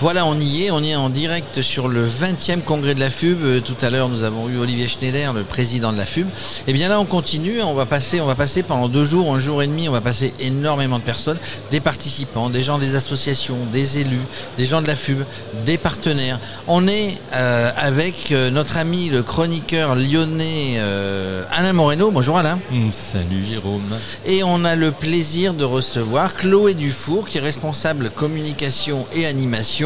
Voilà, 0.00 0.26
on 0.26 0.38
y 0.40 0.64
est, 0.64 0.70
on 0.72 0.80
y 0.82 0.90
est 0.90 0.96
en 0.96 1.08
direct 1.08 1.62
sur 1.62 1.86
le 1.86 2.04
20e 2.04 2.62
congrès 2.62 2.96
de 2.96 3.00
la 3.00 3.10
FUB. 3.10 3.38
Euh, 3.42 3.60
Tout 3.60 3.76
à 3.80 3.90
l'heure, 3.90 4.08
nous 4.08 4.24
avons 4.24 4.48
eu 4.48 4.58
Olivier 4.58 4.88
Schneider, 4.88 5.32
le 5.32 5.44
président 5.44 5.92
de 5.92 5.96
la 5.98 6.04
FUB. 6.04 6.26
Et 6.66 6.72
bien 6.72 6.88
là, 6.88 6.98
on 7.00 7.04
continue, 7.04 7.62
on 7.62 7.74
va 7.74 7.86
passer, 7.86 8.20
on 8.20 8.26
va 8.26 8.34
passer 8.34 8.64
pendant 8.64 8.88
deux 8.88 9.04
jours, 9.04 9.32
un 9.32 9.38
jour 9.38 9.62
et 9.62 9.68
demi, 9.68 9.88
on 9.88 9.92
va 9.92 10.00
passer 10.00 10.34
énormément 10.40 10.98
de 10.98 11.04
personnes, 11.04 11.38
des 11.70 11.78
participants, 11.80 12.50
des 12.50 12.64
gens 12.64 12.78
des 12.78 12.96
associations, 12.96 13.56
des 13.72 14.00
élus, 14.00 14.18
des 14.58 14.64
gens 14.64 14.82
de 14.82 14.88
la 14.88 14.96
FUB, 14.96 15.22
des 15.64 15.78
partenaires. 15.78 16.40
On 16.66 16.88
est 16.88 17.16
euh, 17.32 17.70
avec 17.76 18.32
euh, 18.32 18.50
notre 18.50 18.76
ami, 18.78 19.10
le 19.10 19.22
chroniqueur 19.22 19.94
lyonnais 19.94 20.74
euh, 20.78 21.44
Alain 21.52 21.72
Moreno. 21.72 22.10
Bonjour 22.10 22.36
Alain. 22.36 22.58
Mm, 22.72 22.90
Salut 22.90 23.44
Jérôme. 23.48 23.96
Et 24.26 24.42
on 24.42 24.64
a 24.64 24.74
le 24.74 24.90
plaisir 24.90 25.54
de 25.54 25.64
recevoir 25.64 26.34
Chloé 26.34 26.74
Dufour, 26.74 27.28
qui 27.28 27.38
est 27.38 27.40
responsable 27.40 28.10
communication 28.10 29.06
et 29.12 29.24
animation 29.24 29.83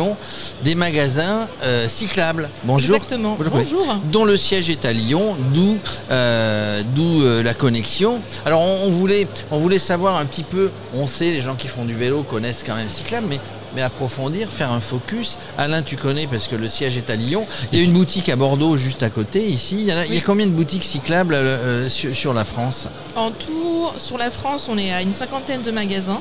des 0.65 0.75
magasins 0.75 1.49
euh, 1.63 1.89
cyclables. 1.89 2.49
Bonjour. 2.65 2.97
Exactement. 2.97 3.37
Chloé. 3.37 3.51
Bonjour. 3.51 3.97
Dont 4.13 4.25
le 4.25 4.37
siège 4.37 4.71
est 4.71 4.85
à 4.85 4.93
Lyon, 4.93 5.37
d'où 5.53 5.79
euh, 6.11 6.83
d'où 6.95 7.23
euh, 7.23 7.43
la 7.43 7.55
connexion. 7.55 8.21
Alors 8.45 8.61
on, 8.61 8.87
on 8.87 8.91
voulait 8.91 9.27
on 9.51 9.59
voulait 9.59 9.79
savoir 9.79 10.17
un 10.17 10.27
petit 10.27 10.45
peu. 10.45 10.71
On 10.95 11.07
sait 11.07 11.31
les 11.31 11.41
gens 11.41 11.55
qui 11.57 11.69
font 11.69 11.85
du 11.85 11.95
vélo 11.95 12.23
connaissent 12.23 12.65
quand 12.67 12.77
même 12.77 12.91
cyclable, 12.91 13.27
mais 13.29 13.41
mais 13.75 13.83
approfondir, 13.83 14.51
faire 14.51 14.73
un 14.73 14.81
focus. 14.81 15.37
Alain, 15.57 15.83
tu 15.83 15.97
connais 15.97 16.27
parce 16.27 16.49
que 16.49 16.57
le 16.57 16.69
siège 16.69 16.97
est 16.97 17.11
à 17.11 17.17
Lyon. 17.17 17.47
Il 17.73 17.79
y 17.79 17.83
a 17.83 17.85
une 17.85 17.93
boutique 17.93 18.29
à 18.29 18.37
Bordeaux 18.37 18.77
juste 18.77 19.03
à 19.03 19.11
côté, 19.11 19.45
ici. 19.45 19.77
Il 19.81 19.89
y, 19.89 19.93
en 19.93 19.99
a, 19.99 20.07
il 20.07 20.15
y 20.15 20.19
a 20.19 20.21
combien 20.21 20.47
de 20.47 20.53
boutiques 20.53 20.85
cyclables 20.85 21.35
euh, 21.35 21.89
sur, 21.89 22.15
sur 22.15 22.35
la 22.35 22.45
France? 22.45 22.89
En 23.17 23.31
tout, 23.31 23.89
sur 23.97 24.19
la 24.19 24.31
France, 24.31 24.69
on 24.69 24.79
est 24.79 24.93
à 24.93 25.03
une 25.03 25.13
cinquantaine 25.13 25.63
de 25.63 25.71
magasins 25.71 26.21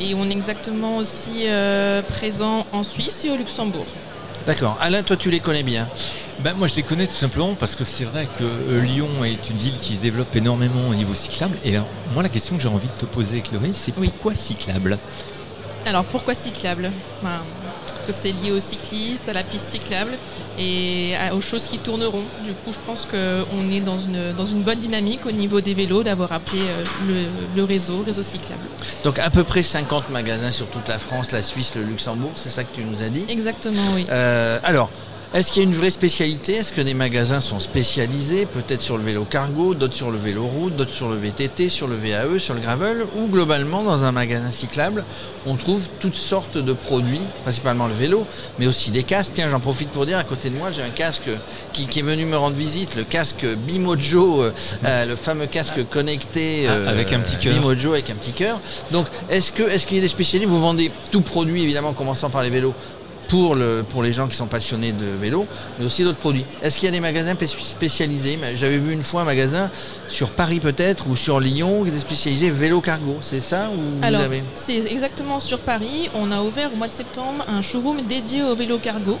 et 0.00 0.14
on 0.14 0.28
est 0.28 0.32
exactement 0.32 0.96
aussi 0.98 1.44
euh, 1.46 2.02
présent 2.02 2.66
en 2.72 2.82
Suisse 2.82 3.24
et 3.24 3.30
au 3.30 3.36
Luxembourg. 3.36 3.86
D'accord. 4.46 4.78
Alain, 4.80 5.02
toi, 5.02 5.16
tu 5.16 5.30
les 5.30 5.40
connais 5.40 5.62
bien? 5.62 5.88
Ben, 6.40 6.54
moi 6.54 6.68
je 6.68 6.76
les 6.76 6.84
connais 6.84 7.08
tout 7.08 7.14
simplement 7.16 7.54
parce 7.56 7.74
que 7.74 7.82
c'est 7.82 8.04
vrai 8.04 8.28
que 8.38 8.44
euh, 8.44 8.80
Lyon 8.80 9.24
est 9.24 9.50
une 9.50 9.56
ville 9.56 9.74
qui 9.82 9.96
se 9.96 10.00
développe 10.00 10.34
énormément 10.36 10.88
au 10.88 10.94
niveau 10.94 11.12
cyclable. 11.12 11.58
Et 11.64 11.74
alors, 11.74 11.88
moi 12.14 12.22
la 12.22 12.28
question 12.28 12.56
que 12.56 12.62
j'ai 12.62 12.68
envie 12.68 12.86
de 12.86 12.92
te 12.92 13.06
poser, 13.06 13.40
Chloé, 13.40 13.70
c'est 13.72 13.92
Oui. 13.98 14.08
pourquoi 14.08 14.36
cyclable? 14.36 14.98
Alors 15.88 16.04
pourquoi 16.04 16.34
cyclable? 16.34 16.90
Ben, 17.22 17.30
Parce 17.86 18.06
que 18.06 18.12
c'est 18.12 18.32
lié 18.32 18.52
aux 18.52 18.60
cyclistes, 18.60 19.28
à 19.28 19.32
la 19.32 19.42
piste 19.42 19.70
cyclable 19.70 20.12
et 20.58 21.14
à- 21.16 21.34
aux 21.34 21.40
choses 21.40 21.66
qui 21.66 21.78
tourneront. 21.78 22.22
Du 22.44 22.52
coup, 22.52 22.72
je 22.72 22.78
pense 22.86 23.06
qu'on 23.06 23.70
est 23.70 23.80
dans 23.80 23.98
une, 23.98 24.32
dans 24.34 24.44
une 24.44 24.62
bonne 24.62 24.78
dynamique 24.80 25.24
au 25.26 25.30
niveau 25.30 25.60
des 25.60 25.74
vélos 25.74 26.02
d'avoir 26.02 26.32
appelé 26.32 26.60
euh, 26.62 26.84
le, 27.06 27.26
le 27.56 27.64
réseau, 27.64 28.02
réseau 28.04 28.22
cyclable. 28.22 28.62
Donc 29.04 29.18
à 29.18 29.30
peu 29.30 29.44
près 29.44 29.62
50 29.62 30.10
magasins 30.10 30.50
sur 30.50 30.66
toute 30.68 30.88
la 30.88 30.98
France, 30.98 31.32
la 31.32 31.42
Suisse, 31.42 31.74
le 31.74 31.82
Luxembourg, 31.84 32.32
c'est 32.36 32.50
ça 32.50 32.64
que 32.64 32.74
tu 32.74 32.82
nous 32.82 33.02
as 33.02 33.08
dit? 33.10 33.24
Exactement, 33.28 33.82
oui. 33.94 34.06
Euh, 34.10 34.58
alors, 34.62 34.90
est-ce 35.34 35.52
qu'il 35.52 35.62
y 35.62 35.66
a 35.66 35.68
une 35.68 35.74
vraie 35.74 35.90
spécialité? 35.90 36.54
Est-ce 36.54 36.72
que 36.72 36.80
des 36.80 36.94
magasins 36.94 37.42
sont 37.42 37.60
spécialisés 37.60 38.46
Peut-être 38.46 38.80
sur 38.80 38.96
le 38.96 39.04
vélo 39.04 39.24
cargo, 39.24 39.74
d'autres 39.74 39.94
sur 39.94 40.10
le 40.10 40.16
vélo 40.16 40.44
route, 40.46 40.74
d'autres 40.74 40.92
sur 40.92 41.08
le 41.10 41.16
VTT, 41.16 41.68
sur 41.68 41.86
le 41.86 41.96
VAE, 41.96 42.38
sur 42.38 42.54
le 42.54 42.60
gravel? 42.60 43.04
Ou 43.14 43.26
globalement, 43.26 43.82
dans 43.82 44.04
un 44.04 44.12
magasin 44.12 44.50
cyclable, 44.50 45.04
on 45.44 45.56
trouve 45.56 45.88
toutes 46.00 46.16
sortes 46.16 46.56
de 46.56 46.72
produits, 46.72 47.20
principalement 47.42 47.88
le 47.88 47.92
vélo, 47.92 48.26
mais 48.58 48.66
aussi 48.66 48.90
des 48.90 49.02
casques? 49.02 49.32
Tiens, 49.34 49.48
j'en 49.48 49.60
profite 49.60 49.90
pour 49.90 50.06
dire, 50.06 50.16
à 50.16 50.24
côté 50.24 50.48
de 50.48 50.56
moi, 50.56 50.70
j'ai 50.72 50.82
un 50.82 50.88
casque 50.88 51.28
qui, 51.74 51.86
qui 51.86 51.98
est 51.98 52.02
venu 52.02 52.24
me 52.24 52.36
rendre 52.36 52.56
visite, 52.56 52.96
le 52.96 53.04
casque 53.04 53.44
Bimojo, 53.44 54.42
euh, 54.42 54.52
euh, 54.86 55.04
le 55.04 55.14
fameux 55.14 55.46
casque 55.46 55.86
connecté 55.90 56.66
Ah, 56.68 56.88
avec 56.88 57.12
un 57.12 57.20
petit 57.20 57.36
cœur. 57.36 57.52
Bimojo 57.52 57.92
avec 57.92 58.08
un 58.08 58.14
petit 58.14 58.32
cœur. 58.32 58.60
Donc, 58.92 59.06
est-ce 59.28 59.52
que 59.52 59.62
est-ce 59.62 59.86
qu'il 59.86 59.98
y 59.98 60.00
a 60.00 60.02
des 60.02 60.08
spécialistes 60.08 60.50
Vous 60.50 60.60
vendez 60.60 60.90
tout 61.10 61.20
produit, 61.20 61.62
évidemment, 61.62 61.92
commençant 61.92 62.30
par 62.30 62.42
les 62.42 62.50
vélos 62.50 62.74
pour, 63.28 63.54
le, 63.54 63.84
pour 63.88 64.02
les 64.02 64.12
gens 64.12 64.26
qui 64.26 64.36
sont 64.36 64.46
passionnés 64.46 64.92
de 64.92 65.04
vélo, 65.06 65.46
mais 65.78 65.84
aussi 65.84 66.02
d'autres 66.02 66.18
produits. 66.18 66.44
Est-ce 66.62 66.76
qu'il 66.76 66.86
y 66.86 66.88
a 66.88 66.92
des 66.92 67.00
magasins 67.00 67.34
pé- 67.34 67.46
spécialisés? 67.46 68.38
J'avais 68.56 68.78
vu 68.78 68.92
une 68.92 69.02
fois 69.02 69.20
un 69.22 69.24
magasin 69.24 69.70
sur 70.08 70.30
Paris 70.30 70.60
peut-être 70.60 71.08
ou 71.08 71.16
sur 71.16 71.38
Lyon 71.40 71.82
qui 71.84 71.90
était 71.90 71.98
spécialisé 71.98 72.50
vélo 72.50 72.80
cargo. 72.80 73.18
C'est 73.20 73.40
ça 73.40 73.70
ou 73.70 73.98
vous 74.00 74.14
avez? 74.14 74.42
c'est 74.56 74.78
exactement 74.90 75.40
sur 75.40 75.58
Paris. 75.60 76.08
On 76.14 76.32
a 76.32 76.40
ouvert 76.42 76.72
au 76.72 76.76
mois 76.76 76.88
de 76.88 76.92
septembre 76.92 77.44
un 77.48 77.62
showroom 77.62 78.02
dédié 78.06 78.42
au 78.42 78.54
vélo 78.54 78.78
cargo. 78.78 79.18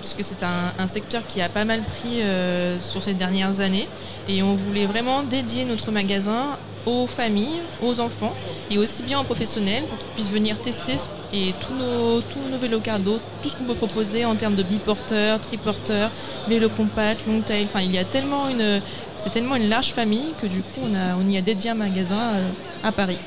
Puisque 0.00 0.24
c'est 0.24 0.44
un, 0.44 0.72
un 0.78 0.86
secteur 0.86 1.22
qui 1.26 1.40
a 1.42 1.48
pas 1.48 1.64
mal 1.64 1.82
pris 1.82 2.22
euh, 2.22 2.78
sur 2.80 3.02
ces 3.02 3.14
dernières 3.14 3.60
années. 3.60 3.88
Et 4.28 4.42
on 4.42 4.54
voulait 4.54 4.86
vraiment 4.86 5.22
dédier 5.22 5.64
notre 5.64 5.90
magasin 5.90 6.56
aux 6.86 7.06
familles, 7.06 7.60
aux 7.82 8.00
enfants 8.00 8.34
et 8.70 8.78
aussi 8.78 9.02
bien 9.02 9.20
aux 9.20 9.24
professionnels 9.24 9.84
pour 9.84 9.98
qu'ils 9.98 10.08
puissent 10.08 10.30
venir 10.30 10.58
tester 10.60 10.94
et 11.32 11.52
tous 11.60 11.74
nos, 11.74 12.20
tous 12.22 12.38
nos 12.50 12.56
vélos 12.56 12.80
cargo, 12.80 13.18
tout 13.42 13.48
ce 13.48 13.56
qu'on 13.56 13.64
peut 13.64 13.74
proposer 13.74 14.24
en 14.24 14.36
termes 14.36 14.54
de 14.54 14.62
biporteurs, 14.62 15.40
triporteurs, 15.40 16.10
vélo 16.48 16.68
compact, 16.68 17.26
long 17.26 17.40
tail. 17.40 17.64
Enfin, 17.64 17.80
il 17.80 17.92
y 17.92 17.98
a 17.98 18.04
tellement 18.04 18.48
une, 18.48 18.80
c'est 19.16 19.30
tellement 19.30 19.56
une 19.56 19.68
large 19.68 19.92
famille 19.92 20.34
que 20.40 20.46
du 20.46 20.60
coup 20.60 20.80
on, 20.82 20.94
a, 20.94 21.16
on 21.16 21.28
y 21.28 21.36
a 21.36 21.40
dédié 21.40 21.70
un 21.70 21.74
magasin 21.74 22.34
euh, 22.34 22.48
à 22.84 22.92
Paris. 22.92 23.18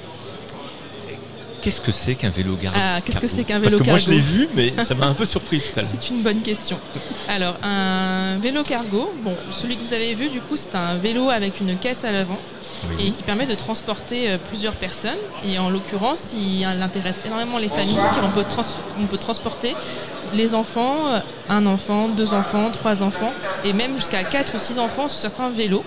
Qu'est-ce 1.61 1.81
que 1.81 1.91
c'est 1.91 2.15
qu'un 2.15 2.29
vélo 2.29 2.55
cargo 2.55 2.79
Ah, 2.81 3.01
qu'est-ce 3.03 3.19
que 3.19 3.27
c'est 3.27 3.43
qu'un 3.43 3.59
Parce 3.59 3.73
vélo 3.73 3.83
que 3.83 3.89
moi 3.89 3.99
je 3.99 4.09
l'ai 4.11 4.19
vu, 4.19 4.47
mais 4.55 4.71
ça 4.81 4.95
m'a 4.95 5.07
un 5.07 5.13
peu 5.13 5.25
surpris 5.25 5.59
tout 5.59 5.77
à 5.77 5.81
l'heure. 5.81 5.91
C'est 5.99 6.09
une 6.09 6.21
bonne 6.21 6.41
question. 6.41 6.79
Alors, 7.27 7.57
un 7.63 8.37
vélo 8.37 8.63
cargo, 8.63 9.11
bon, 9.23 9.35
celui 9.51 9.75
que 9.75 9.83
vous 9.85 9.93
avez 9.93 10.15
vu, 10.15 10.29
du 10.29 10.39
coup, 10.39 10.55
c'est 10.55 10.75
un 10.75 10.95
vélo 10.95 11.29
avec 11.29 11.59
une 11.59 11.77
caisse 11.77 12.05
à 12.05 12.11
l'avant 12.11 12.39
Oui. 12.89 13.07
et 13.07 13.11
qui 13.11 13.23
permet 13.23 13.45
de 13.45 13.55
transporter 13.55 14.29
euh, 14.31 14.37
plusieurs 14.37 14.75
personnes. 14.75 15.17
Et 15.43 15.57
en 15.59 15.69
l'occurrence, 15.69 16.33
il 16.33 16.63
intéresse 16.65 17.25
énormément 17.25 17.57
les 17.57 17.69
familles, 17.69 17.97
car 18.15 18.23
on 18.23 18.29
peut, 18.31 18.43
trans- 18.43 18.77
on 18.99 19.05
peut 19.05 19.17
transporter 19.17 19.75
les 20.33 20.53
enfants, 20.53 21.07
euh, 21.07 21.19
un 21.49 21.65
enfant, 21.65 22.07
deux 22.07 22.33
enfants, 22.33 22.69
trois 22.71 23.01
enfants, 23.03 23.33
et 23.63 23.73
même 23.73 23.95
jusqu'à 23.95 24.23
quatre 24.23 24.55
ou 24.55 24.59
six 24.59 24.77
enfants 24.79 25.07
sur 25.07 25.19
certains 25.19 25.49
vélos. 25.49 25.83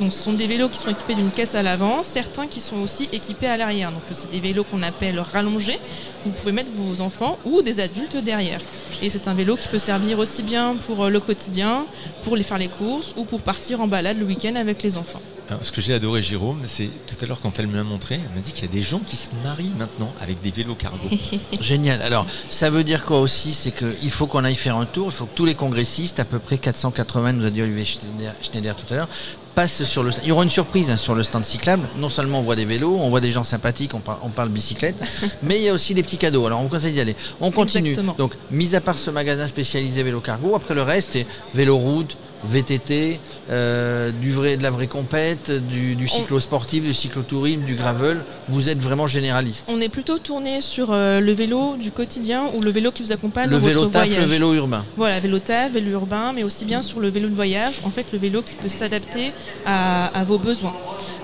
Donc 0.00 0.12
ce 0.12 0.18
sont 0.18 0.32
des 0.32 0.46
vélos 0.46 0.68
qui 0.68 0.78
sont 0.78 0.88
équipés 0.88 1.14
d'une 1.14 1.30
caisse 1.30 1.54
à 1.54 1.62
l'avant, 1.62 2.02
certains 2.02 2.46
qui 2.46 2.60
sont 2.60 2.76
aussi 2.76 3.08
équipés 3.12 3.46
à 3.46 3.56
l'arrière. 3.56 3.92
Donc 3.92 4.02
c'est 4.12 4.30
des 4.30 4.40
vélos 4.40 4.64
qu'on 4.64 4.82
appelle 4.82 5.20
rallongés. 5.20 5.78
Vous 6.24 6.32
pouvez 6.32 6.52
mettre 6.52 6.72
vos 6.74 7.00
enfants 7.00 7.38
ou 7.44 7.62
des 7.62 7.80
adultes 7.80 8.16
derrière. 8.16 8.60
Et 9.02 9.10
c'est 9.10 9.28
un 9.28 9.34
vélo 9.34 9.56
qui 9.56 9.68
peut 9.68 9.78
servir 9.78 10.18
aussi 10.18 10.42
bien 10.42 10.76
pour 10.86 11.04
euh, 11.04 11.10
le 11.10 11.20
quotidien, 11.20 11.86
pour 12.22 12.36
les 12.36 12.42
faire 12.42 12.58
les 12.58 12.68
courses 12.68 13.14
ou 13.16 13.24
pour 13.24 13.40
partir 13.40 13.80
en 13.80 13.86
balade 13.86 14.18
le 14.18 14.24
week-end 14.24 14.54
avec 14.54 14.82
les 14.82 14.96
enfants. 14.96 15.20
Alors, 15.48 15.66
ce 15.66 15.72
que 15.72 15.82
j'ai 15.82 15.92
adoré 15.92 16.22
Jérôme, 16.22 16.62
c'est 16.66 16.88
tout 17.06 17.16
à 17.20 17.26
l'heure 17.26 17.40
quand 17.40 17.58
elle 17.58 17.66
me 17.66 17.76
l'a 17.76 17.82
montré, 17.82 18.14
elle 18.14 18.34
m'a 18.34 18.40
dit 18.40 18.52
qu'il 18.52 18.64
y 18.64 18.68
a 18.68 18.72
des 18.72 18.80
gens 18.80 19.00
qui 19.00 19.16
se 19.16 19.28
marient 19.44 19.72
maintenant 19.76 20.14
avec 20.20 20.40
des 20.40 20.50
vélos 20.50 20.76
cargo. 20.76 21.08
Génial. 21.60 22.00
Alors, 22.00 22.26
ça 22.48 22.70
veut 22.70 22.84
dire 22.84 23.04
quoi 23.04 23.20
aussi 23.20 23.52
C'est 23.52 23.72
qu'il 23.72 24.10
faut 24.10 24.26
qu'on 24.26 24.44
aille 24.44 24.54
faire 24.54 24.76
un 24.76 24.86
tour. 24.86 25.08
Il 25.08 25.12
faut 25.12 25.26
que 25.26 25.34
tous 25.34 25.44
les 25.44 25.54
congressistes, 25.54 26.20
à 26.20 26.24
peu 26.24 26.38
près 26.38 26.56
480, 26.56 27.34
nous 27.34 27.44
a 27.44 27.50
dit 27.50 27.60
Olivier 27.60 27.84
Schneider, 27.84 28.34
Schneider 28.40 28.76
tout 28.76 28.94
à 28.94 28.96
l'heure, 28.96 29.08
passent 29.54 29.84
sur 29.84 30.02
le. 30.02 30.10
Il 30.22 30.28
y 30.28 30.32
aura 30.32 30.44
une 30.44 30.50
surprise 30.50 30.90
hein, 30.90 30.96
sur 30.96 31.14
le 31.14 31.22
stand 31.22 31.44
cyclable. 31.44 31.88
Non 31.96 32.08
seulement 32.08 32.40
on 32.40 32.42
voit 32.42 32.56
des 32.56 32.64
vélos, 32.64 32.96
on 32.98 33.10
voit 33.10 33.20
des 33.20 33.32
gens 33.32 33.44
sympathiques, 33.44 33.94
on 33.94 34.00
parle, 34.00 34.18
on 34.22 34.28
parle 34.28 34.48
bicyclette, 34.48 34.96
mais 35.42 35.58
il 35.58 35.64
y 35.64 35.68
a 35.68 35.72
aussi 35.72 35.94
des 35.94 36.02
petits 36.02 36.18
cadeaux. 36.18 36.46
Alors, 36.46 36.60
on 36.60 36.64
vous 36.64 36.68
conseille 36.68 36.92
d'y 36.92 37.00
aller. 37.00 37.16
On 37.40 37.50
continue. 37.50 37.90
Exactement. 37.90 38.14
Donc, 38.18 38.34
mis 38.50 38.74
à 38.74 38.80
part 38.80 38.98
ce 38.98 39.10
magasin 39.10 39.46
spécialisé 39.46 40.02
vélo 40.02 40.20
cargo, 40.20 40.54
après 40.54 40.74
le 40.74 40.82
reste, 40.82 41.12
c'est 41.12 41.26
vélo 41.54 41.76
route. 41.76 42.16
VTT, 42.44 43.20
euh, 43.50 44.10
du 44.12 44.32
vrai, 44.32 44.56
de 44.56 44.62
la 44.62 44.70
vraie 44.70 44.86
compète, 44.86 45.50
du, 45.50 45.94
du 45.94 46.08
cyclo-sportif, 46.08 46.82
du 46.82 46.94
cyclotourisme, 46.94 47.64
du 47.64 47.74
gravel. 47.74 48.24
Vous 48.48 48.68
êtes 48.68 48.80
vraiment 48.82 49.06
généraliste. 49.06 49.66
On 49.68 49.80
est 49.80 49.88
plutôt 49.88 50.18
tourné 50.18 50.60
sur 50.60 50.88
euh, 50.92 51.20
le 51.20 51.32
vélo 51.32 51.76
du 51.76 51.90
quotidien 51.92 52.44
ou 52.54 52.60
le 52.60 52.70
vélo 52.70 52.90
qui 52.92 53.02
vous 53.02 53.12
accompagne 53.12 53.48
Le 53.48 53.58
dans 53.58 53.64
vélo 53.66 53.80
votre 53.80 53.92
taf, 53.92 54.06
voyage. 54.06 54.24
le 54.24 54.28
vélo 54.30 54.54
urbain. 54.54 54.84
Voilà, 54.96 55.20
vélo 55.20 55.38
taf, 55.38 55.72
vélo 55.72 55.90
urbain, 55.92 56.32
mais 56.34 56.42
aussi 56.42 56.64
bien 56.64 56.82
sur 56.82 57.00
le 57.00 57.08
vélo 57.10 57.28
de 57.28 57.34
voyage, 57.34 57.80
en 57.84 57.90
fait 57.90 58.06
le 58.12 58.18
vélo 58.18 58.42
qui 58.42 58.54
peut 58.54 58.68
s'adapter 58.68 59.32
à, 59.66 60.06
à 60.18 60.24
vos 60.24 60.38
besoins. 60.38 60.74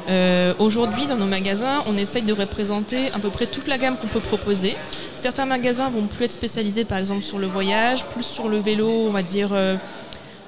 Euh, 0.08 0.54
Aujourd'hui, 0.58 1.06
dans 1.06 1.16
nos 1.16 1.26
magasins, 1.26 1.82
on 1.86 1.96
essaye 1.98 2.22
de 2.22 2.32
représenter 2.32 3.08
à 3.12 3.18
peu 3.18 3.28
près 3.30 3.46
toute 3.46 3.68
la 3.68 3.76
gamme 3.76 3.96
qu'on 3.96 4.06
peut 4.06 4.20
proposer. 4.20 4.76
Certains 5.14 5.44
magasins 5.46 5.90
vont 5.90 6.06
plus 6.06 6.24
être 6.24 6.32
spécialisés, 6.32 6.84
par 6.84 6.98
exemple, 6.98 7.22
sur 7.22 7.38
le 7.38 7.46
voyage, 7.46 8.04
plus 8.06 8.22
sur 8.24 8.48
le 8.48 8.58
vélo, 8.58 8.88
on 8.88 9.10
va 9.10 9.22
dire, 9.22 9.50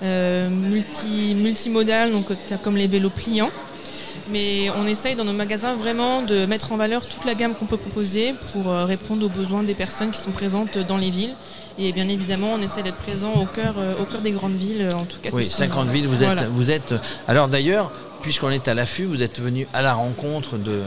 multi, 0.02 1.34
multimodal, 1.34 2.12
donc 2.12 2.26
t'as 2.46 2.56
comme 2.56 2.76
les 2.76 2.86
vélos 2.86 3.10
pliants. 3.10 3.50
Mais 4.32 4.70
on 4.76 4.86
essaye 4.86 5.16
dans 5.16 5.24
nos 5.24 5.32
magasins 5.32 5.74
vraiment 5.74 6.22
de 6.22 6.46
mettre 6.46 6.70
en 6.72 6.76
valeur 6.76 7.04
toute 7.04 7.24
la 7.24 7.34
gamme 7.34 7.54
qu'on 7.54 7.66
peut 7.66 7.76
proposer 7.76 8.34
pour 8.52 8.68
euh, 8.70 8.84
répondre 8.84 9.26
aux 9.26 9.28
besoins 9.28 9.64
des 9.64 9.74
personnes 9.74 10.12
qui 10.12 10.20
sont 10.20 10.30
présentes 10.30 10.78
dans 10.78 10.98
les 10.98 11.10
villes. 11.10 11.34
Et 11.78 11.90
bien 11.92 12.08
évidemment, 12.08 12.52
on 12.56 12.62
essaie 12.62 12.82
d'être 12.82 12.98
présent 12.98 13.32
au 13.34 13.46
cœur, 13.46 13.74
euh, 13.78 14.00
au 14.00 14.04
cœur 14.04 14.20
des 14.20 14.30
grandes 14.30 14.54
villes. 14.56 14.88
En 14.94 15.04
tout 15.04 15.18
cas, 15.20 15.30
Oui, 15.32 15.42
c'est 15.44 15.50
ce 15.50 15.56
qu'on- 15.56 15.68
50 15.80 15.88
villes, 15.88 16.06
vous 16.06 16.16
Voilà. 16.16 16.42
êtes, 16.42 16.48
vous 16.50 16.70
êtes. 16.70 16.94
Alors 17.26 17.48
d'ailleurs, 17.48 17.90
puisqu'on 18.22 18.50
est 18.50 18.68
à 18.68 18.74
l'affût, 18.74 19.04
vous 19.04 19.22
êtes 19.22 19.40
venu 19.40 19.66
à 19.74 19.82
la 19.82 19.94
rencontre 19.94 20.58
de 20.58 20.82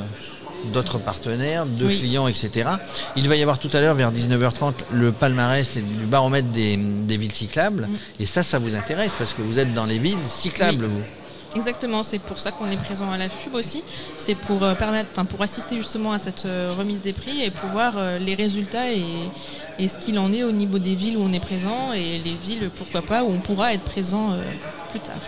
d'autres 0.72 0.98
partenaires, 1.00 1.66
de 1.66 1.86
Oui. 1.86 1.96
clients, 1.96 2.28
etc. 2.28 2.70
Il 3.16 3.28
va 3.30 3.36
y 3.36 3.42
avoir 3.42 3.60
tout 3.60 3.70
à 3.74 3.82
l'heure, 3.82 3.96
vers 3.96 4.12
19h30, 4.12 4.74
le 4.92 5.12
palmarès 5.12 5.78
du 5.78 6.06
baromètre 6.06 6.50
des, 6.50 6.78
des 6.78 7.18
villes 7.18 7.32
cyclables. 7.34 7.88
Mm. 7.88 8.22
Et 8.22 8.26
ça, 8.26 8.44
ça 8.44 8.60
vous 8.60 8.76
intéresse 8.76 9.12
parce 9.18 9.34
que 9.34 9.42
vous 9.42 9.60
êtes 9.60 9.74
dans 9.74 9.86
les 9.86 10.00
villes 10.00 10.18
cyclables, 10.26 10.86
vous. 10.86 11.02
Exactement, 11.56 12.02
c'est 12.02 12.18
pour 12.18 12.40
ça 12.40 12.52
qu'on 12.52 12.72
est 12.72 12.78
présent 12.78 13.12
à 13.12 13.18
la 13.18 13.30
FUB 13.30 13.54
aussi. 13.54 13.84
C'est 14.18 14.34
pour 14.34 14.64
euh, 14.64 14.74
permettre, 14.74 15.10
enfin, 15.12 15.24
pour 15.26 15.40
assister 15.44 15.76
justement 15.78 16.12
à 16.12 16.18
cette 16.18 16.46
euh, 16.46 16.72
remise 16.76 17.02
des 17.02 17.14
prix 17.14 17.44
et 17.44 17.52
pour 17.52 17.70
voir 17.70 17.94
euh, 17.98 18.18
les 18.18 18.34
résultats 18.34 18.92
et, 18.92 19.04
et 19.78 19.88
ce 19.88 20.00
qu'il 20.00 20.18
en 20.18 20.34
est 20.34 20.42
au 20.44 20.52
niveau 20.52 20.80
des 20.80 20.96
villes 20.96 21.16
où 21.16 21.22
on 21.22 21.32
est 21.32 21.40
présent 21.40 21.94
et 21.94 22.18
les 22.18 22.34
villes, 22.34 22.72
pourquoi 22.76 23.04
pas, 23.04 23.24
où 23.24 23.28
on 23.32 23.40
pourra 23.40 23.72
être 23.74 23.84
présent 23.84 24.36
plus 24.90 25.00
tard. 25.00 25.20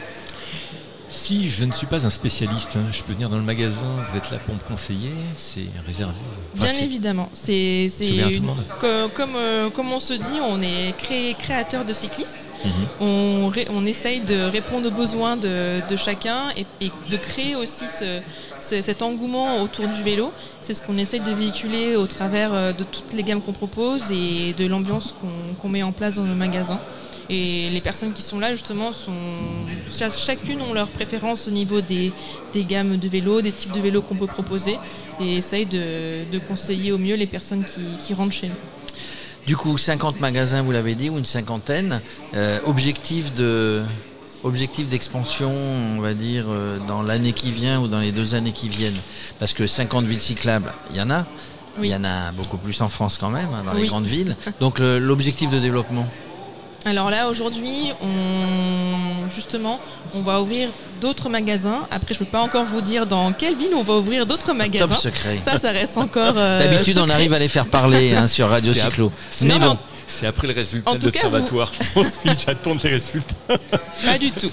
Si 1.15 1.50
je 1.50 1.63
ne 1.63 1.71
suis 1.71 1.88
pas 1.88 2.06
un 2.06 2.09
spécialiste, 2.09 2.71
hein, 2.75 2.91
je 2.91 3.01
peux 3.01 3.13
venir 3.13 3.29
dans 3.29 3.38
le 3.38 3.44
magasin, 3.44 4.03
vous 4.09 4.17
êtes 4.17 4.31
là 4.31 4.38
pour 4.38 4.53
me 4.53 4.59
conseiller, 4.59 5.12
c'est 5.38 5.67
réservé. 5.85 6.13
Enfin, 6.56 6.65
Bien 6.65 6.73
évidemment, 6.83 7.29
c'est 7.33 7.88
une- 8.07 8.25
comme 9.15 9.35
euh, 9.38 9.69
comme 9.69 9.94
on 9.94 10.00
se 10.01 10.13
dit, 10.13 10.39
on 10.45 10.62
est 10.62 10.94
cré- 10.97 11.35
créateur 11.39 11.85
de 11.85 11.94
cyclistes. 11.94 12.50
On, 13.00 13.85
essaye 13.85 14.19
de 14.21 14.44
répondre 14.50 14.88
aux 14.88 14.91
besoins 14.91 15.38
de, 15.38 15.81
chacun 15.95 16.50
et, 16.57 16.65
de 17.12 17.17
créer 17.17 17.56
aussi 17.56 17.85
ce- 17.88 18.19
ce- 18.59 18.81
cet 18.81 19.01
engouement 19.01 19.62
autour 19.62 19.88
du 19.88 20.01
vélo. 20.03 20.31
C'est 20.62 20.73
ce 20.73 20.81
qu'on 20.81 20.97
essaye 20.97 21.19
de 21.21 21.31
véhiculer 21.31 21.95
au 21.95 22.07
travers 22.07 22.53
euh, 22.53 22.73
de 22.73 22.83
toutes 22.83 23.13
les 23.13 23.23
gammes 23.23 23.41
qu'on 23.41 23.53
propose 23.53 24.12
et 24.12 24.53
de 24.53 24.65
l'ambiance 24.65 25.13
qu'on 25.62 25.69
met 25.69 25.83
en 25.83 25.91
place 25.91 26.15
dans 26.15 26.23
nos 26.23 26.35
magasins. 26.35 26.79
Et 27.29 27.69
les 27.71 27.81
personnes 27.81 28.13
qui 28.13 28.21
sont 28.21 28.38
là, 28.39 28.51
justement, 28.51 28.91
chacune 30.15 30.62
ont 30.62 30.73
leurs 30.73 30.89
préférences 30.89 31.47
au 31.47 31.51
niveau 31.51 31.81
des, 31.81 32.12
gammes 32.53 32.97
de 32.97 33.07
vélos, 33.07 33.41
des 33.41 33.51
types 33.51 33.71
de 33.71 33.79
vélos 33.79 34.03
qu'on 34.03 34.15
peut 34.15 34.27
proposer, 34.27 34.77
et 35.19 35.38
essayent 35.38 35.65
de, 35.65 36.29
de 36.31 36.39
conseiller 36.39 36.91
au 36.91 37.00
mieux 37.00 37.15
les 37.15 37.25
personnes 37.25 37.65
qui 37.97 38.13
rentrent 38.13 38.35
chez 38.35 38.50
nous. 38.50 38.56
Du 39.45 39.56
coup, 39.56 39.77
50 39.77 40.19
magasins, 40.19 40.63
vous 40.63 40.71
l'avez 40.71 40.95
dit, 40.95 41.09
ou 41.09 41.18
une 41.18 41.25
cinquantaine. 41.25 42.01
Euh, 42.33 42.59
objectif 42.65 43.31
de 43.33 43.83
objectif 44.44 44.89
d'expansion, 44.89 45.51
on 45.51 46.00
va 46.01 46.13
dire, 46.13 46.45
euh, 46.50 46.77
dans 46.88 47.01
l'année 47.01 47.33
qui 47.33 47.51
vient 47.51 47.81
ou 47.81 47.88
dans 47.88 48.00
les 48.00 48.12
deux 48.12 48.36
années 48.36 48.51
qui 48.51 48.69
viennent. 48.69 49.00
Parce 49.39 49.53
que 49.53 49.65
50 49.65 50.06
villes 50.06 50.19
cyclables, 50.19 50.71
il 50.92 50.97
y 50.97 51.01
en 51.01 51.09
a. 51.09 51.25
Oui. 51.80 51.89
Il 51.89 51.92
y 51.92 51.95
en 51.95 52.03
a 52.03 52.31
beaucoup 52.31 52.57
plus 52.57 52.80
en 52.81 52.89
France 52.89 53.18
quand 53.18 53.30
même, 53.30 53.50
hein, 53.53 53.63
dans 53.65 53.74
les 53.74 53.88
grandes 53.88 54.06
villes. 54.06 54.36
Donc 54.59 54.80
l'objectif 54.80 55.50
de 55.50 55.59
développement? 55.59 56.07
Alors 56.88 57.10
là, 57.10 57.28
aujourd'hui, 57.30 57.92
on, 58.02 59.28
justement, 59.30 59.80
on 60.14 60.22
va 60.22 60.40
ouvrir 60.40 60.70
d'autres 61.02 61.30
magasins. 61.30 61.88
Après, 61.90 62.14
je 62.14 62.20
peux 62.20 62.26
pas 62.26 62.42
encore 62.42 62.64
vous 62.64 62.82
dire 62.82 63.08
dans 63.08 63.34
quelle 63.34 63.56
ville 63.58 63.74
on 63.76 63.82
va 63.82 63.96
ouvrir 63.96 64.28
d'autres 64.28 64.54
magasins. 64.54 64.88
Top 64.88 64.96
secret. 64.98 65.40
Ça, 65.44 65.58
ça 65.58 65.72
reste 65.72 65.98
encore. 65.98 66.36
euh, 66.38 66.60
D'habitude, 66.60 67.00
on 67.00 67.10
arrive 67.10 67.34
à 67.34 67.40
les 67.40 67.48
faire 67.48 67.66
parler 67.66 68.14
hein, 68.14 68.28
sur 68.28 68.50
Radio 68.50 68.72
Cyclo. 68.74 69.12
C'est 69.32 69.46
Mais 69.46 69.58
Non, 69.58 69.72
bon, 69.72 69.78
C'est 70.06 70.28
après 70.28 70.48
le 70.48 70.54
résultat 70.54 70.92
En 70.92 70.96
de 70.96 71.06
l'observatoire. 71.06 71.72
Je 71.74 71.94
pense 71.94 72.12
qu'ils 72.24 72.50
attendent 72.50 72.84
les 72.84 72.92
résultats. 72.92 73.34
Pas 74.06 74.18
du 74.20 74.32
tout. 74.32 74.52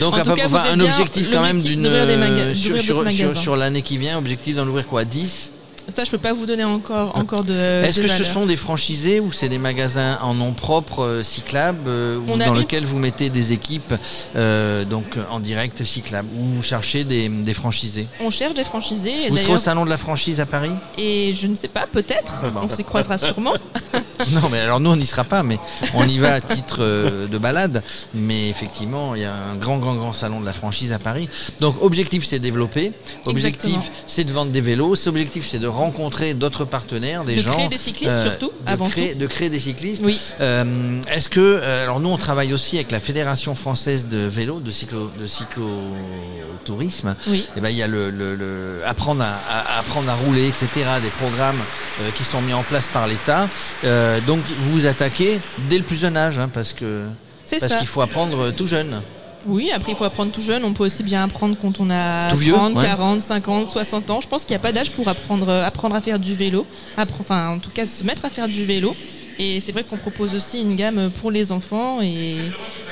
donc 0.00 0.14
en 0.14 0.16
à 0.16 0.22
tout 0.24 0.30
peu 0.30 0.36
cas, 0.36 0.48
près 0.48 0.48
vous 0.48 0.56
êtes 0.56 0.72
un 0.72 0.76
bien 0.76 0.86
objectif 0.90 1.30
quand 1.30 1.42
même 1.42 1.60
d'une 1.62 1.86
euh, 1.86 2.54
sur, 2.56 2.80
sur, 3.12 3.38
sur 3.38 3.56
l'année 3.56 3.82
qui 3.82 3.98
vient, 3.98 4.18
objectif 4.18 4.56
d'en 4.56 4.66
ouvrir 4.66 4.88
quoi 4.88 5.04
10 5.04 5.52
Ça, 5.92 6.04
je 6.04 6.10
peux 6.10 6.18
pas 6.18 6.32
vous 6.32 6.46
donner 6.46 6.64
encore, 6.64 7.16
encore 7.16 7.44
de. 7.44 7.82
Est-ce 7.84 8.00
que 8.00 8.08
ce 8.08 8.24
sont 8.24 8.46
des 8.46 8.56
franchisés 8.56 9.20
ou 9.20 9.32
c'est 9.32 9.48
des 9.48 9.58
magasins 9.58 10.18
en 10.22 10.34
nom 10.34 10.52
propre 10.52 11.02
euh, 11.02 11.22
cyclables 11.22 11.86
euh, 11.86 12.18
ou 12.18 12.36
dans 12.36 12.54
lesquels 12.54 12.84
vous 12.84 12.98
mettez 12.98 13.28
des 13.30 13.52
équipes 13.52 13.94
euh, 14.34 14.84
donc 14.84 15.18
en 15.30 15.40
direct 15.40 15.84
cyclables 15.84 16.28
ou 16.38 16.44
vous 16.44 16.62
cherchez 16.62 17.04
des, 17.04 17.28
des 17.28 17.54
franchisés? 17.54 18.08
On 18.20 18.30
cherche 18.30 18.54
des 18.54 18.64
franchisés. 18.64 19.26
Et 19.26 19.28
Vous 19.28 19.36
serez 19.36 19.54
au 19.54 19.58
salon 19.58 19.84
de 19.84 19.90
la 19.90 19.98
franchise 19.98 20.40
à 20.40 20.46
Paris? 20.46 20.72
Et 20.96 21.34
je 21.34 21.46
ne 21.46 21.54
sais 21.54 21.68
pas, 21.68 21.86
peut-être. 21.86 22.50
Bon. 22.52 22.60
On 22.64 22.68
s'y 22.68 22.84
croisera 22.84 23.18
sûrement. 23.18 23.54
Non, 24.30 24.48
mais 24.50 24.58
alors 24.60 24.80
nous 24.80 24.90
on 24.90 24.96
n'y 24.96 25.06
sera 25.06 25.24
pas, 25.24 25.42
mais 25.42 25.58
on 25.94 26.08
y 26.08 26.18
va 26.18 26.34
à 26.34 26.40
titre 26.40 26.78
euh, 26.80 27.26
de 27.26 27.38
balade. 27.38 27.82
Mais 28.14 28.48
effectivement, 28.48 29.14
il 29.14 29.22
y 29.22 29.24
a 29.24 29.34
un 29.34 29.54
grand, 29.56 29.78
grand, 29.78 29.94
grand 29.94 30.12
salon 30.12 30.40
de 30.40 30.46
la 30.46 30.52
franchise 30.52 30.92
à 30.92 30.98
Paris. 30.98 31.28
Donc 31.60 31.76
objectif 31.82 32.24
c'est 32.26 32.38
développer, 32.38 32.92
objectif 33.26 33.90
c'est 34.06 34.24
de 34.24 34.32
vendre 34.32 34.50
des 34.52 34.60
vélos, 34.60 35.06
objectif 35.08 35.46
c'est 35.46 35.58
de 35.58 35.66
rencontrer 35.66 36.34
d'autres 36.34 36.64
partenaires, 36.64 37.24
des 37.24 37.36
de 37.36 37.40
gens. 37.42 37.52
créer 37.54 37.68
des 37.68 37.76
cyclistes, 37.78 38.10
euh, 38.12 38.24
surtout, 38.30 38.52
de 38.64 38.70
avant 38.70 38.88
créer, 38.88 39.12
tout. 39.12 39.18
de 39.18 39.26
créer 39.26 39.50
des 39.50 39.58
cyclistes. 39.58 40.02
Oui. 40.04 40.20
Euh, 40.40 41.00
Est-ce 41.10 41.28
que 41.28 41.40
euh, 41.40 41.82
alors 41.84 42.00
nous 42.00 42.08
on 42.10 42.16
travaille 42.18 42.52
aussi 42.52 42.76
avec 42.76 42.90
la 42.90 43.00
Fédération 43.00 43.54
française 43.54 44.06
de 44.08 44.18
vélo, 44.18 44.60
de 44.60 44.70
cyclo, 44.70 45.10
de 45.18 45.26
cyclotourisme. 45.26 47.14
Oui. 47.28 47.46
Et 47.56 47.60
ben 47.60 47.68
il 47.70 47.76
y 47.76 47.82
a 47.82 47.86
le, 47.86 48.10
le- 48.10 48.34
le- 48.34 48.80
apprendre 48.86 49.22
à, 49.22 49.38
à- 49.48 49.78
apprendre 49.78 50.10
à 50.10 50.14
rouler, 50.14 50.46
etc. 50.48 50.68
Des 51.02 51.08
programmes 51.08 51.60
euh, 52.00 52.10
qui 52.16 52.24
sont 52.24 52.40
mis 52.40 52.52
en 52.54 52.62
place 52.62 52.88
par 52.88 53.06
l'État. 53.06 53.48
Euh, 53.84 54.03
donc 54.26 54.40
vous 54.60 54.72
vous 54.72 54.86
attaquez 54.86 55.40
dès 55.68 55.78
le 55.78 55.84
plus 55.84 55.96
jeune 55.96 56.16
âge, 56.16 56.38
hein, 56.38 56.50
parce 56.52 56.72
que 56.72 57.04
C'est 57.44 57.60
parce 57.60 57.76
qu'il 57.76 57.86
faut 57.86 58.00
apprendre 58.00 58.38
euh, 58.46 58.50
tout 58.50 58.66
jeune. 58.66 59.02
Oui, 59.46 59.70
après 59.74 59.92
il 59.92 59.96
faut 59.96 60.04
apprendre 60.04 60.32
tout 60.32 60.40
jeune. 60.40 60.64
On 60.64 60.72
peut 60.72 60.84
aussi 60.84 61.02
bien 61.02 61.24
apprendre 61.24 61.54
quand 61.60 61.78
on 61.78 61.90
a 61.90 62.28
Tout 62.30 62.36
vieux, 62.36 62.54
30, 62.54 62.76
ouais. 62.76 62.84
40, 62.84 63.20
50, 63.20 63.70
60 63.70 64.10
ans. 64.10 64.20
Je 64.22 64.26
pense 64.28 64.44
qu'il 64.44 64.52
n'y 64.54 64.60
a 64.60 64.62
pas 64.62 64.72
d'âge 64.72 64.90
pour 64.92 65.06
apprendre, 65.08 65.48
euh, 65.50 65.66
apprendre 65.66 65.94
à 65.96 66.00
faire 66.00 66.18
du 66.18 66.34
vélo. 66.34 66.66
Appre- 66.96 67.20
enfin, 67.20 67.48
en 67.50 67.58
tout 67.58 67.68
cas, 67.70 67.84
se 67.86 68.04
mettre 68.04 68.24
à 68.24 68.30
faire 68.30 68.46
du 68.48 68.64
vélo. 68.64 68.96
Et 69.38 69.60
c'est 69.60 69.72
vrai 69.72 69.84
qu'on 69.84 69.96
propose 69.98 70.34
aussi 70.34 70.60
une 70.62 70.76
gamme 70.76 71.10
pour 71.20 71.30
les 71.30 71.50
enfants 71.52 72.00
et 72.00 72.36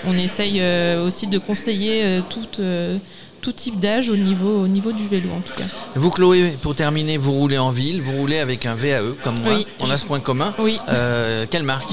on 0.04 0.12
essaye 0.18 0.58
euh, 0.60 1.06
aussi 1.06 1.26
de 1.28 1.38
conseiller 1.38 2.02
euh, 2.04 2.96
tout, 3.42 3.52
type 3.52 3.78
d'âge 3.80 4.08
au 4.08 4.16
niveau, 4.16 4.62
au 4.62 4.68
niveau 4.68 4.92
du 4.92 5.06
vélo 5.06 5.28
en 5.36 5.40
tout 5.40 5.52
cas. 5.58 5.64
Vous 5.96 6.10
Chloé, 6.10 6.54
pour 6.62 6.74
terminer, 6.74 7.18
vous 7.18 7.32
roulez 7.32 7.58
en 7.58 7.70
ville, 7.70 8.00
vous 8.00 8.12
roulez 8.16 8.38
avec 8.38 8.64
un 8.64 8.74
VAE 8.74 9.14
comme 9.22 9.34
moi. 9.44 9.54
Oui, 9.56 9.66
On 9.80 9.90
a 9.90 9.96
je- 9.96 10.00
ce 10.00 10.06
point 10.06 10.20
commun. 10.20 10.54
Oui. 10.58 10.78
Euh, 10.88 11.44
quelle 11.50 11.64
marque? 11.64 11.90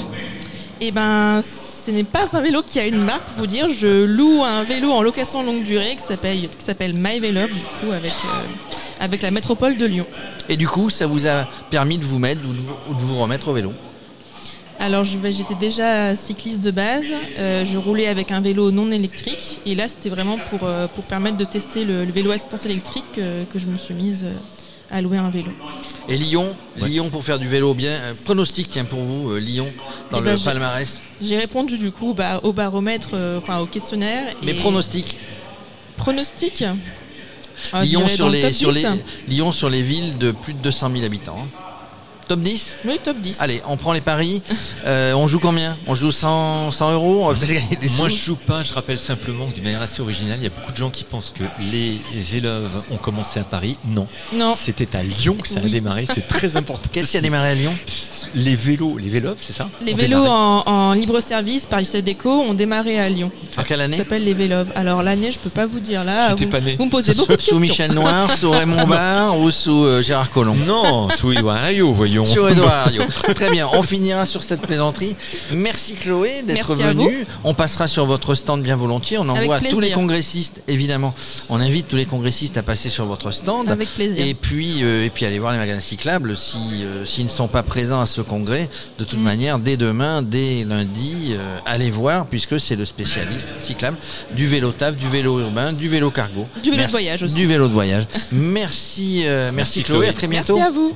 Et 0.79 0.91
ben, 0.91 1.41
ce 1.41 1.91
n'est 1.91 2.05
pas 2.05 2.25
un 2.33 2.39
vélo 2.41 2.61
qui 2.65 2.79
a 2.79 2.85
une 2.85 3.03
marque, 3.03 3.25
pour 3.25 3.39
vous 3.39 3.47
dire. 3.47 3.67
Je 3.69 4.05
loue 4.05 4.43
un 4.45 4.63
vélo 4.63 4.91
en 4.91 5.01
location 5.01 5.43
longue 5.43 5.63
durée 5.63 5.95
qui 5.97 6.03
s'appelle 6.03 6.47
qui 6.47 6.63
s'appelle 6.65 6.93
My 6.95 7.19
Velov, 7.19 7.49
du 7.49 7.59
coup, 7.81 7.91
avec, 7.91 8.11
euh, 8.11 9.01
avec 9.01 9.21
la 9.21 9.31
métropole 9.31 9.75
de 9.75 9.85
Lyon. 9.85 10.05
Et 10.47 10.55
du 10.55 10.67
coup, 10.67 10.89
ça 10.89 11.05
vous 11.05 11.27
a 11.27 11.47
permis 11.69 11.97
de 11.97 12.05
vous 12.05 12.17
mettre 12.19 12.41
ou 12.47 12.53
de 12.53 12.61
vous, 12.61 12.75
ou 12.89 12.93
de 12.93 13.01
vous 13.01 13.19
remettre 13.19 13.49
au 13.49 13.53
vélo? 13.53 13.73
Alors, 14.79 15.03
j'étais 15.03 15.55
déjà 15.59 16.15
cycliste 16.15 16.61
de 16.61 16.71
base. 16.71 17.13
euh, 17.37 17.65
je 17.65 17.77
roulais 17.77 18.07
avec 18.07 18.31
un 18.31 18.39
vélo 18.39 18.71
non 18.71 18.91
électrique. 18.91 19.59
Et 19.65 19.75
là, 19.75 19.87
c'était 19.89 20.09
vraiment 20.09 20.37
pour, 20.49 20.61
euh, 20.63 20.87
pour 20.87 21.03
permettre 21.03 21.37
de 21.37 21.43
tester 21.45 21.83
le, 21.83 22.05
le 22.05 22.11
vélo 22.11 22.31
assistance 22.31 22.65
électrique 22.65 23.03
euh, 23.17 23.43
que 23.51 23.59
je 23.59 23.65
me 23.67 23.77
suis 23.77 23.93
mise 23.93 24.23
euh, 24.23 24.31
à 24.89 25.01
louer 25.01 25.17
un 25.17 25.29
vélo. 25.29 25.51
Et 26.07 26.15
Lyon, 26.17 26.55
Ouais. 26.79 26.87
Lyon 26.87 27.09
pour 27.09 27.23
faire 27.25 27.39
du 27.39 27.47
vélo 27.47 27.73
bien. 27.73 27.91
euh, 27.91 28.13
pronostic, 28.23 28.69
tiens, 28.69 28.85
pour 28.85 29.01
vous, 29.01 29.31
euh, 29.31 29.39
Lyon, 29.39 29.69
dans 30.11 30.19
Eh 30.19 30.21
le 30.21 30.25
ben, 30.35 30.39
palmarès. 30.39 31.01
J'ai 31.21 31.37
répondu 31.37 31.77
du 31.77 31.91
coup 31.91 32.13
bah, 32.13 32.39
au 32.43 32.53
baromètre, 32.53 33.09
euh, 33.15 33.37
enfin 33.37 33.59
au 33.59 33.65
questionnaire. 33.65 34.33
Mais 34.43 34.51
et 34.51 34.55
pronostic. 34.55 35.17
Pronostic 35.97 36.63
Ah, 37.73 37.83
Lyon 37.83 38.07
sur, 38.07 38.27
le 38.27 38.31
les, 38.37 38.53
sur 38.53 38.71
10. 38.71 38.81
les, 38.83 38.89
Lyon 39.35 39.51
sur 39.51 39.69
les 39.69 39.81
villes 39.81 40.17
de 40.17 40.31
plus 40.31 40.53
de 40.53 40.59
200 40.59 40.89
000 40.93 41.03
habitants. 41.03 41.39
hein. 41.43 41.47
Top 42.29 42.41
10 42.41 42.75
Oui, 42.85 42.99
top 43.03 43.17
10. 43.19 43.41
Allez, 43.41 43.59
on 43.67 43.75
prend 43.75 43.91
les 43.91 44.01
paris. 44.01 44.43
Euh, 44.85 45.13
on 45.13 45.27
joue 45.27 45.39
combien? 45.39 45.77
On 45.87 45.95
joue 45.95 46.11
100, 46.11 46.69
100 46.69 46.91
euros? 46.93 47.23
On 47.23 47.27
va 47.29 47.33
peut-être 47.33 47.51
gagner 47.53 47.75
des 47.75 47.89
Moi, 47.97 48.07
sous. 48.07 48.15
je 48.15 48.23
joue 48.25 48.35
pas. 48.35 48.61
Je 48.61 48.71
rappelle 48.71 48.99
simplement 48.99 49.47
que 49.47 49.55
d'une 49.55 49.63
manière 49.63 49.81
assez 49.81 49.99
originale, 50.03 50.37
il 50.39 50.43
y 50.43 50.47
a 50.47 50.51
beaucoup 50.51 50.71
de 50.71 50.77
gens 50.77 50.91
qui 50.91 51.03
pensent 51.03 51.33
que 51.35 51.43
les 51.71 51.97
Véloves 52.13 52.83
ont 52.91 52.97
commencé 52.97 53.39
à 53.39 53.43
Paris. 53.43 53.77
Non, 53.87 54.07
Non, 54.31 54.53
c'était 54.55 54.95
à 54.95 55.01
Lyon 55.01 55.37
que 55.41 55.47
ça 55.47 55.59
a 55.59 55.63
Oui. 55.63 55.71
démarré. 55.71 56.05
C'est 56.05 56.27
très 56.27 56.55
important. 56.55 56.87
Qu'est-ce 56.93 57.09
qui 57.11 57.17
a 57.17 57.21
démarré 57.21 57.49
à 57.49 57.55
Lyon? 57.55 57.73
Les 58.35 58.55
vélos, 58.55 58.99
les 58.99 59.09
Véloves, 59.09 59.37
c'est 59.39 59.53
ça? 59.53 59.67
Les 59.81 59.93
ont 59.93 59.97
vélos 59.97 60.21
démarré. 60.21 60.29
en, 60.67 60.71
en 60.71 60.93
libre 60.93 61.19
service 61.21 61.65
par 61.65 61.79
lycée 61.79 62.03
déco 62.03 62.29
ont 62.29 62.53
démarré 62.53 62.99
à 62.99 63.09
Lyon. 63.09 63.31
En 63.57 63.63
quelle 63.63 63.79
Ça 63.79 63.85
année 63.85 63.97
s'appelle 63.97 64.23
les 64.23 64.35
Véloves. 64.35 64.71
Alors 64.75 65.01
l'année, 65.01 65.31
je 65.31 65.39
peux 65.39 65.49
pas 65.49 65.65
vous 65.65 65.79
dire 65.79 66.03
là. 66.03 66.29
J'étais 66.29 66.45
Vous, 66.45 66.51
pas 66.51 66.59
né. 66.61 66.75
vous 66.75 66.85
me 66.85 66.91
posez 66.91 67.15
beaucoup 67.15 67.31
de 67.31 67.35
questions. 67.37 67.55
Sous 67.55 67.59
Michel 67.59 67.91
Noir, 67.93 68.31
sous 68.37 68.51
Raymond 68.51 68.85
Barre 68.87 69.39
ou 69.39 69.49
sous 69.49 69.83
euh, 69.83 70.03
Gérard 70.03 70.29
Collomb? 70.29 70.53
Non, 70.63 71.09
sous 71.17 71.31
Edouard 71.31 71.57
Herriot, 71.57 71.91
voyons. 72.23 72.33
Sur 72.33 72.49
Edouard 72.49 72.87
Herriot. 72.87 73.03
Très 73.35 73.49
bien, 73.51 73.69
on 73.73 73.81
finira 73.83 74.25
sur 74.25 74.43
cette 74.43 74.61
plaisanterie. 74.61 75.15
Merci 75.51 75.93
Chloé 75.95 76.43
d'être 76.43 76.73
venue. 76.75 77.25
On 77.43 77.53
passera 77.53 77.87
sur 77.87 78.05
votre 78.05 78.35
stand 78.35 78.61
bien 78.61 78.75
volontiers. 78.75 79.17
On 79.17 79.27
envoie 79.29 79.55
à 79.57 79.61
tous 79.61 79.79
les 79.79 79.91
congressistes, 79.91 80.61
évidemment. 80.67 81.13
On 81.49 81.59
invite 81.59 81.87
tous 81.87 81.95
les 81.95 82.05
congressistes 82.05 82.57
à 82.57 82.63
passer 82.63 82.89
sur 82.89 83.05
votre 83.05 83.31
stand. 83.31 83.69
Avec 83.69 83.87
plaisir. 83.89 84.25
Et 84.25 84.33
puis, 84.33 84.83
euh, 84.83 85.05
et 85.05 85.09
puis 85.09 85.25
aller 85.25 85.39
voir 85.39 85.51
les 85.51 85.57
magasins 85.57 85.79
cyclables 85.79 86.35
si 86.37 86.57
euh, 86.83 87.05
s'ils 87.05 87.25
ne 87.25 87.29
sont 87.29 87.47
pas 87.47 87.63
présents 87.63 88.01
à 88.01 88.05
ce 88.05 88.21
congrès. 88.21 88.69
De 88.97 89.03
toute 89.03 89.19
Mm. 89.19 89.23
manière, 89.23 89.59
dès 89.59 89.77
demain, 89.77 90.21
dès 90.21 90.63
lundi, 90.65 91.31
euh, 91.31 91.57
allez 91.65 91.89
voir 91.89 92.25
puisque 92.27 92.59
c'est 92.59 92.75
le 92.75 92.85
spécialiste 92.85 93.53
cyclable 93.59 93.97
du 94.35 94.47
vélo 94.47 94.71
taf, 94.71 94.95
du 94.95 95.07
vélo 95.07 95.39
urbain, 95.39 95.73
du 95.73 95.87
vélo 95.89 96.11
cargo, 96.11 96.47
Du 96.63 96.71
vélo 96.71 96.83
de 96.85 96.89
voyage 96.91 97.23
aussi. 97.23 97.35
Du 97.35 97.45
vélo 97.47 97.67
de 97.67 97.73
voyage. 97.73 98.05
merci, 98.31 99.23
euh, 99.25 99.51
merci, 99.53 99.79
Merci, 99.79 99.83
Chloé. 99.83 99.97
Chloé. 99.99 100.07
À 100.09 100.13
très 100.13 100.27
bientôt. 100.27 100.55
Merci 100.55 100.67
à 100.67 100.71
vous. 100.71 100.95